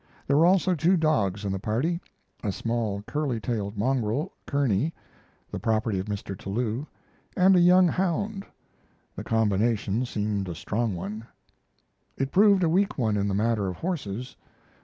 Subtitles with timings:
[0.25, 1.99] There were also two dogs in the party
[2.43, 4.93] a small curly tailed mongrel, Curney,
[5.51, 6.35] the property of Mr.
[6.35, 6.87] Tillou,
[7.37, 8.43] and a young hound.
[9.15, 11.27] The combination seemed a strong one.
[12.17, 14.35] It proved a weak one in the matter of horses.